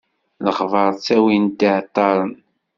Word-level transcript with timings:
Lexbaṛ 0.45 0.89
ttawin-t 0.95 1.61
iɛeṭṭaṛen. 1.67 2.31